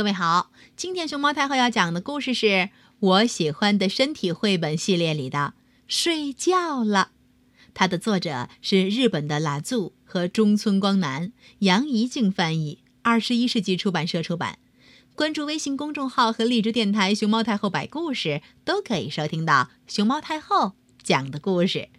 [0.00, 5.52] 各位好，今天熊猫太后要讲的故事是我喜欢的身体绘本系列里的
[5.86, 7.10] 《睡觉了》，
[7.74, 14.58] 它的作者是日本的拉助和中村光南，杨怡静翻译，二十一世纪出版社出版。
[15.14, 20.72] 关注微信公众号和荔枝电台“熊猫太后摆故事”，都可以收听到熊猫太后
[21.02, 21.90] 讲的故事。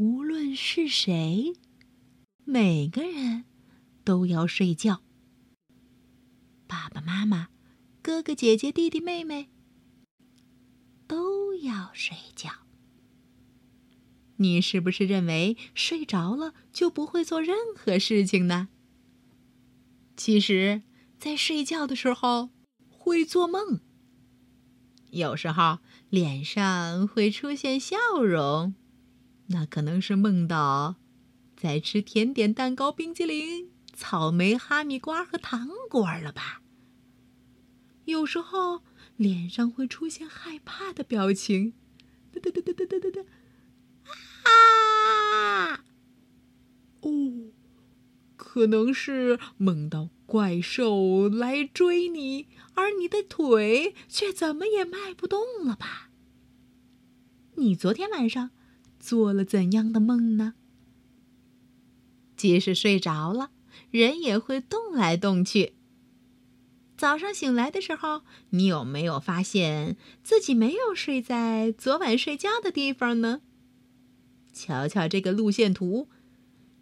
[0.00, 1.54] 无论是谁，
[2.44, 3.44] 每个人
[4.02, 5.02] 都要睡觉。
[6.66, 7.50] 爸爸妈妈、
[8.02, 9.50] 哥哥姐姐、弟弟妹妹
[11.06, 12.50] 都要睡觉。
[14.38, 18.68] 你是不是认为睡着了就不会做任何事情呢？
[20.16, 20.82] 其实，
[21.20, 22.50] 在睡觉的时候
[22.88, 23.80] 会做梦，
[25.10, 25.78] 有时候
[26.10, 28.74] 脸上会出现笑容。
[29.48, 30.96] 那可能是梦到
[31.56, 36.62] 在吃甜点、蛋糕、冰激凌、草莓、哈密瓜和糖果了吧？
[38.04, 38.82] 有时候
[39.16, 41.72] 脸上会出现害怕的表情，
[42.32, 43.22] 哒哒哒哒哒哒哒
[44.50, 45.84] 啊！
[47.00, 47.52] 哦，
[48.36, 56.10] 可能是梦到怪兽来追你，而你的腿却怎么也迈不动了吧？
[57.56, 58.50] 你昨天晚上？
[58.98, 60.54] 做了怎样的梦呢？
[62.36, 63.50] 即使睡着了，
[63.90, 65.74] 人也会动来动去。
[66.96, 73.40] 早上醒来的时候，你有没有发现自己没有睡在昨晚睡觉的地方呢？
[74.52, 76.08] 瞧瞧这个路线图，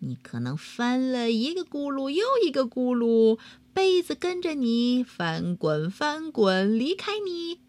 [0.00, 3.38] 你可能翻了一个轱辘又一个轱辘，
[3.72, 7.60] 被子跟着你翻滚翻滚，离开你，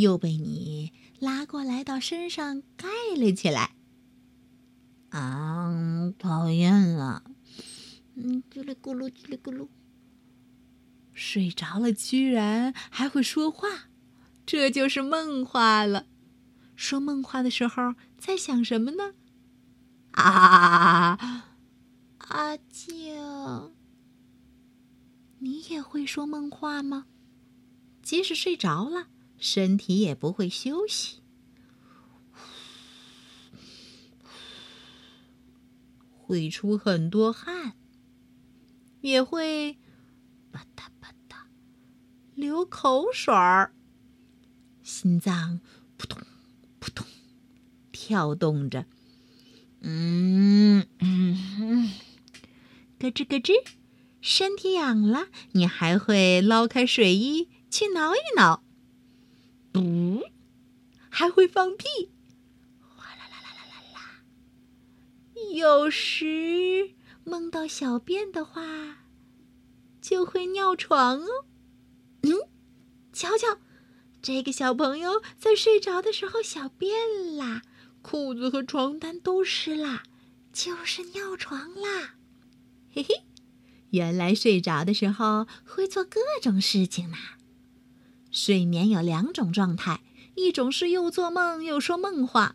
[0.00, 0.92] 又被你。
[1.20, 3.74] 拉过来到身上盖了起来。
[5.10, 7.22] 啊，讨厌啊！
[8.14, 9.68] 嗯，叽里咕噜，叽里咕噜。
[11.12, 13.88] 睡着了居然还会说话，
[14.46, 16.06] 这就是梦话了。
[16.76, 19.14] 说梦话的时候在想什么呢？
[20.12, 21.46] 啊，
[22.18, 23.72] 阿静，
[25.38, 27.06] 你也会说梦话吗？
[28.02, 29.08] 即使睡着了。
[29.38, 31.20] 身体也不会休息，
[36.12, 37.74] 会出很多汗，
[39.00, 39.78] 也会
[40.50, 41.36] 吧嗒吧嗒
[42.34, 43.72] 流口水儿，
[44.82, 45.60] 心脏
[45.96, 46.20] 扑通
[46.80, 47.06] 扑通
[47.92, 48.86] 跳动着，
[49.80, 51.92] 嗯嗯，
[52.98, 53.52] 咯吱咯吱，
[54.20, 58.64] 身体痒了，你还会捞开睡衣去挠一挠。
[59.72, 60.24] 不，
[61.08, 62.10] 还会放屁，
[62.80, 64.22] 哗啦啦啦啦啦啦。
[65.54, 69.04] 有时梦到小便的话，
[70.00, 71.46] 就会尿床哦。
[72.22, 72.32] 嗯，
[73.12, 73.58] 瞧瞧，
[74.20, 77.62] 这个小朋友在睡着的时候小便啦，
[78.02, 80.02] 裤子和床单都湿啦，
[80.52, 82.16] 就是尿床啦。
[82.90, 83.22] 嘿嘿，
[83.90, 87.16] 原来睡着的时候会做各种事情呢。
[88.40, 90.00] 睡眠有两种状态，
[90.36, 92.54] 一种是又做梦又说梦话，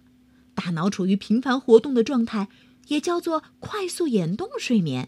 [0.56, 2.48] 大脑处于频繁活动的状态，
[2.88, 5.08] 也叫做快速眼动睡眠；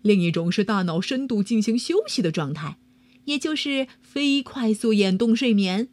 [0.00, 2.78] 另一种是大脑深度进行休息的状态，
[3.26, 5.90] 也就是非快速眼动睡眠。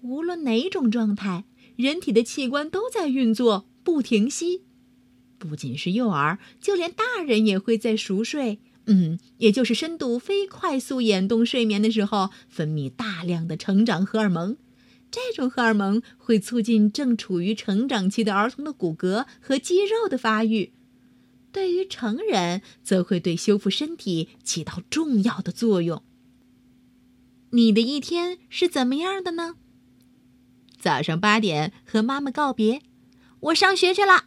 [0.00, 1.44] 无论哪种状态，
[1.76, 4.62] 人体的器官都在运作，不停息。
[5.38, 8.60] 不仅是幼儿，就连大人也会在熟睡。
[8.86, 14.56] 嗯，也就是深度非快速眼动睡眠的时候，分泌大量的成长荷尔蒙。
[15.10, 20.72] 这种荷尔蒙会促进正处于成长期的儿童的骨骼和肌肉的发育。
[21.52, 26.02] 对于成人，则会对修复身体起到重要的作用。
[27.50, 29.56] 你的一天是怎么样的呢？
[30.80, 32.80] 早上八点和妈妈告别，
[33.40, 34.24] 我上学去了。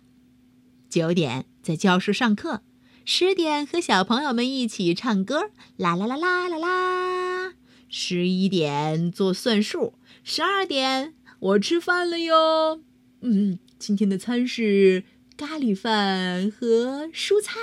[0.88, 2.62] 九点在教室上课。
[3.07, 7.54] 十点和小朋友们一起唱歌，啦啦啦啦啦啦。
[7.88, 9.94] 十一点做算术，
[10.24, 12.81] 十二点我吃饭了哟。
[13.22, 15.04] 嗯，今天的餐是
[15.38, 17.60] 咖喱饭和蔬菜。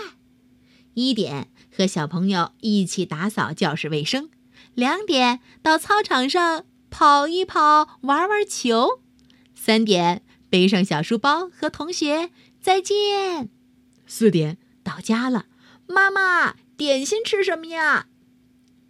[0.95, 4.31] 一点和小朋友一起打扫教室卫生，
[4.75, 9.01] 两点到操场上跑一跑，玩玩球。
[9.57, 12.31] 三点背上小书包和同学
[12.61, 13.51] 再见。
[14.07, 14.59] 四点。
[14.83, 15.47] 到家了，
[15.87, 18.09] 妈妈，点心吃什么呀？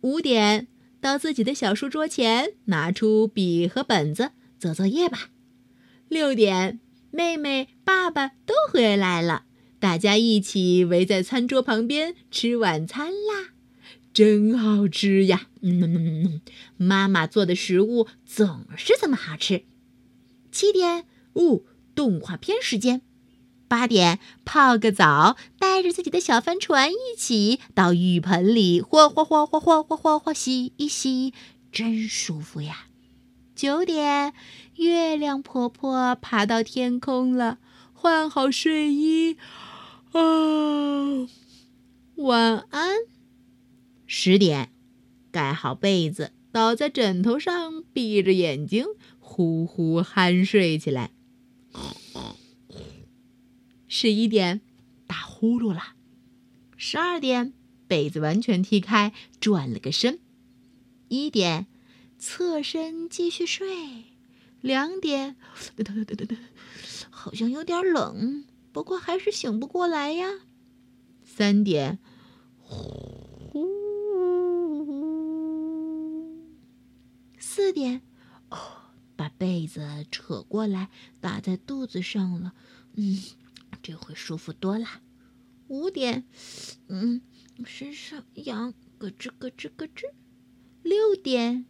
[0.00, 0.68] 五点
[1.00, 5.30] 到自己的小书桌前，拿出笔和本子做作业吧。
[6.08, 6.80] 六点，
[7.10, 9.44] 妹妹、爸爸都回来了，
[9.78, 13.50] 大家一起围在餐桌旁边吃晚餐啦，
[14.12, 15.48] 真好吃呀！
[15.62, 16.40] 嗯，
[16.76, 19.64] 妈妈做的食物总是这么好吃。
[20.50, 21.04] 七点，
[21.34, 21.62] 哦，
[21.94, 23.02] 动画片时间。
[23.72, 31.32] 八点泡个澡，带着自己的小帆船一起到浴盆里哗哗哗哗哗哗哗哗洗一洗，
[31.72, 32.88] 真舒服呀！
[33.54, 34.34] 九点，
[34.76, 37.60] 月亮婆婆爬到天空了，
[37.94, 39.38] 换好睡衣，
[40.10, 40.20] 啊，
[42.16, 42.96] 晚安。
[44.06, 44.70] 十点，
[45.30, 48.84] 盖好被子，倒在枕头上，闭着眼睛
[49.18, 51.12] 呼呼酣睡起来。
[53.94, 54.62] 十一点，
[55.06, 55.96] 打呼噜了。
[56.78, 57.52] 十二点，
[57.86, 60.18] 被子完全踢开，转了个身。
[61.08, 61.66] 一点，
[62.18, 64.04] 侧身继续睡。
[64.62, 65.36] 两点，
[67.10, 70.40] 好像有点冷，不过还是醒不过来呀。
[71.22, 71.98] 三点，
[72.56, 73.68] 呼。
[77.38, 78.00] 四点，
[78.48, 78.56] 哦，
[79.16, 80.88] 把被子扯过来
[81.20, 82.54] 打在肚子上了。
[82.94, 83.22] 嗯。
[83.82, 84.86] 这回舒服多了。
[85.68, 86.24] 五点，
[86.88, 87.22] 嗯，
[87.64, 90.10] 身上痒，咯吱咯吱咯吱。
[90.82, 91.66] 六点，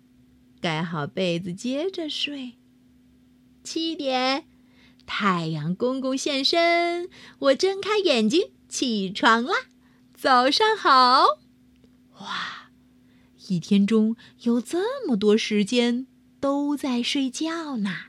[0.60, 2.54] 盖好被子接着睡。
[3.62, 4.46] 七点，
[5.06, 7.08] 太阳公公现身，
[7.38, 9.54] 我睁开眼睛起床啦。
[10.14, 11.26] 早上好！
[12.20, 12.70] 哇，
[13.48, 16.06] 一天中有这么多时间
[16.40, 18.06] 都在睡觉呢，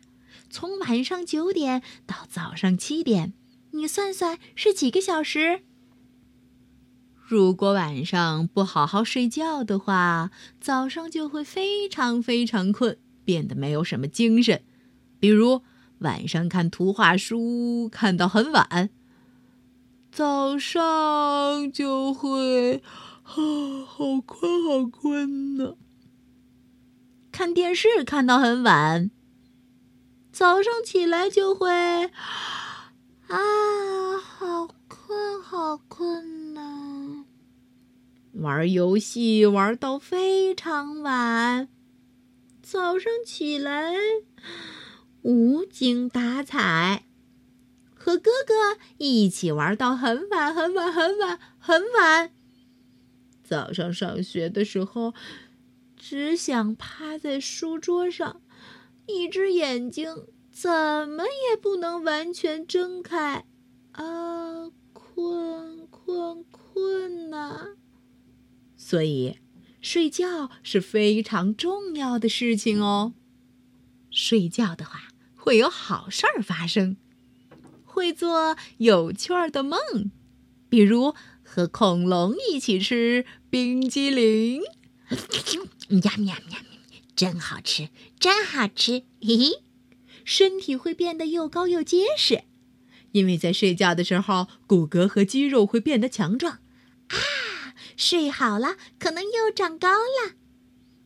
[0.49, 3.33] 从晚上九点到早上七点。
[3.75, 5.61] 你算算是几个小时？
[7.25, 10.29] 如果晚上不好好睡觉的话，
[10.61, 14.61] 早上就会非常非常困，变得没有什么精神。
[15.19, 15.63] 比如
[15.99, 18.91] 晚上看图画书看到很晚，
[20.11, 22.83] 早上就会
[23.23, 23.33] 啊，
[23.87, 25.75] 好困好困呢。
[27.31, 29.09] 看电视看到很晚，
[30.31, 32.11] 早上起来就会。
[33.33, 37.25] 啊，好困，好困呐！
[38.33, 41.67] 玩游戏玩到非常晚，
[42.61, 43.95] 早上起来
[45.23, 47.05] 无精打采。
[47.95, 52.31] 和哥哥一起玩到很晚，很晚，很晚，很晚。
[53.43, 55.15] 早上上学的时候，
[55.97, 58.43] 只想趴在书桌上，
[59.07, 60.27] 一只眼睛。
[60.53, 60.69] 怎
[61.09, 63.43] 么也不能完全睁开，
[63.93, 67.75] 啊，困困困呐！
[68.77, 69.39] 所以，
[69.81, 73.13] 睡觉是非常重要的事情哦。
[74.11, 76.97] 睡觉的话，会有好事儿发生，
[77.83, 79.79] 会做有趣儿的梦，
[80.69, 86.63] 比如和恐龙一起吃冰激凌，呀呀呀，
[87.15, 87.89] 真好吃，
[88.19, 89.63] 真好吃，嘿嘿。
[90.23, 92.43] 身体会变得又高又结实，
[93.11, 96.59] 因为在睡觉的时候，骨骼和肌肉会变得强壮。
[97.07, 97.17] 啊，
[97.95, 100.33] 睡好了，可能又长高了。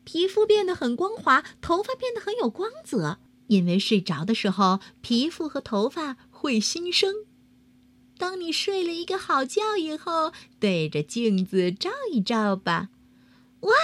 [0.04, 7.26] 皮肤变得很光滑，头发变得很有光泽，因为睡着的时候，皮肤和头发会新生。
[8.16, 12.88] 当你睡了一个好觉以后，对着镜子照一照吧。
[13.60, 13.74] 哇，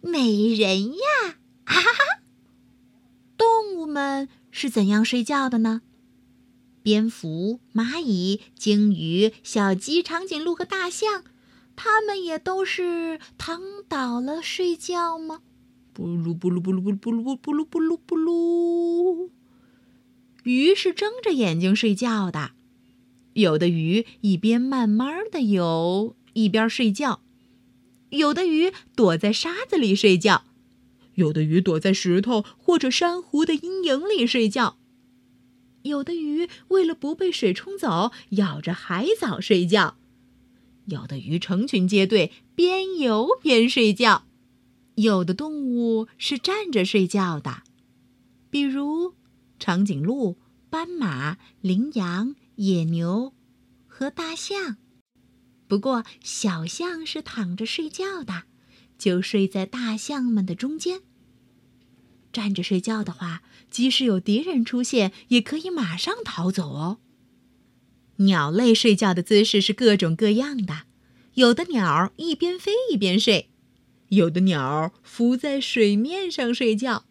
[0.00, 1.38] 美人呀！
[1.64, 2.20] 哈哈哈。
[3.38, 4.28] 动物们。
[4.56, 5.82] 是怎样睡觉的呢？
[6.84, 11.24] 蝙蝠、蚂蚁、鲸鱼、小鸡、长颈鹿和大象，
[11.74, 15.40] 它们也都是躺倒了睡觉吗？
[15.92, 19.30] 布噜布噜布噜布噜布噜布噜布噜布噜。
[20.44, 22.52] 鱼是睁着眼睛睡觉的，
[23.32, 27.18] 有的鱼一边慢慢的游，一边睡觉；
[28.10, 30.44] 有的鱼躲在沙子里睡觉。
[31.14, 34.78] 有的鱼躲在石头或者珊瑚的阴影里睡觉，
[35.82, 39.96] 有的鱼为了不被水冲走，咬着海藻睡觉，
[40.86, 44.26] 有的鱼成群结队，边游边睡觉，
[44.96, 47.62] 有的动物是站着睡觉的，
[48.50, 49.14] 比如
[49.58, 50.36] 长颈鹿、
[50.68, 53.32] 斑马、羚羊、野牛
[53.86, 54.76] 和大象。
[55.66, 58.44] 不过小象是躺着睡觉的。
[59.04, 61.02] 就睡在大象们的中间。
[62.32, 67.00] 站着睡觉的话，即使有敌人出现，也可以马上逃走哦。
[68.16, 70.84] 鸟类睡觉的姿势是各种各样的，
[71.34, 73.50] 有的鸟一边飞一边睡，
[74.08, 77.04] 有的鸟浮在水面上睡觉，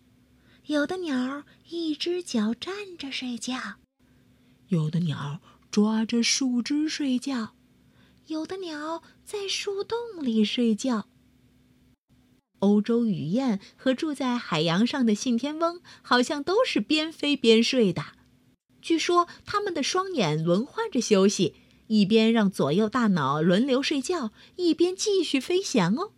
[0.66, 3.76] 有的鸟一只脚站着睡觉，
[4.70, 7.54] 有的鸟抓着树枝睡觉，
[8.26, 11.08] 有的鸟在树洞里睡觉。
[12.64, 18.14] 欧洲雨燕和住在海洋上的信天翁好像都是边飞边睡的。
[18.82, 21.56] 据说它们的双眼轮换着休息，
[21.88, 26.14] 一边让左右大脑轮流睡觉，一边继续飞翔哦。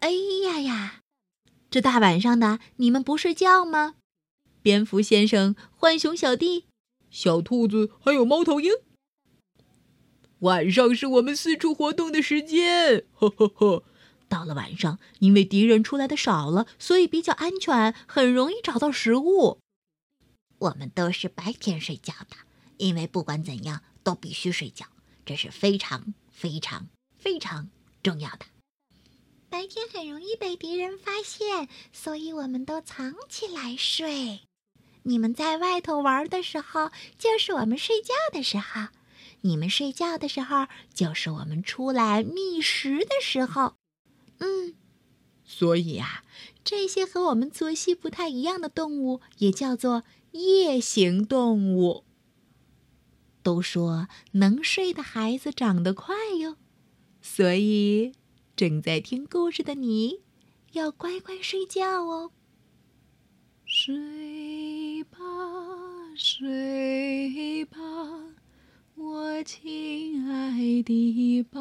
[0.00, 0.10] 哎
[0.46, 1.02] 呀呀，
[1.70, 3.96] 这大晚上的，你们不睡觉吗？
[4.62, 6.64] 蝙蝠先生、浣熊小弟、
[7.10, 8.72] 小兔子还有猫头鹰。
[10.40, 13.84] 晚上是我们四处活动的时间，呵呵呵。
[14.34, 19.60] 到了晚上，因为敌人出来的少了，所以比较安全，很容易找到食物。
[20.58, 22.34] 我们都是白天睡觉的，
[22.78, 24.86] 因为不管怎样都必须睡觉，
[25.24, 27.68] 这是非常非常非常
[28.02, 28.46] 重要的。
[29.48, 34.40] 白天很容易被敌人发现，所以我们都藏起来睡。
[35.04, 38.88] 你们在外头玩的时候，就是我们睡觉的时候；
[39.42, 43.76] 你们睡觉的时候，就是我们出来觅食的时候。
[45.56, 46.24] 所以啊，
[46.64, 52.02] 这些和我们作息不太一样的动物也叫做夜行动物。
[53.44, 56.56] 都说能睡的孩子长得快哟，
[57.22, 58.12] 所以
[58.56, 60.22] 正在听故事的你
[60.72, 62.32] 要乖乖睡觉哦。
[63.64, 65.18] 睡吧，
[66.16, 67.78] 睡吧，
[68.96, 71.60] 我亲爱的宝